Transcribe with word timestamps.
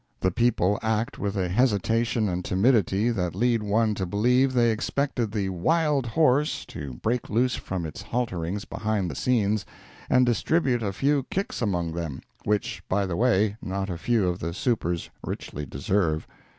The 0.21 0.31
people 0.31 0.79
act 0.81 1.19
with 1.19 1.35
a 1.37 1.47
hesitation 1.47 2.27
and 2.27 2.43
timidity 2.43 3.11
that 3.11 3.35
lead 3.35 3.61
one 3.61 3.93
to 3.93 4.07
believe 4.07 4.51
they 4.51 4.71
expected 4.71 5.31
the 5.31 5.49
"wild" 5.49 6.07
horse 6.07 6.65
to 6.69 6.95
break 7.03 7.29
loose 7.29 7.53
from 7.53 7.83
his 7.83 8.01
halterings 8.01 8.65
behind 8.65 9.11
the 9.11 9.15
scenes, 9.15 9.63
and 10.09 10.25
distribute 10.25 10.81
a 10.81 10.91
few 10.91 11.27
kicks 11.29 11.61
among 11.61 11.91
them, 11.93 12.21
which, 12.45 12.81
by 12.89 13.05
the 13.05 13.15
way, 13.15 13.57
not 13.61 13.91
a 13.91 13.97
few 13.99 14.27
of 14.27 14.39
the 14.39 14.55
supers 14.55 15.11
richly 15.23 15.67
deserve. 15.67 16.25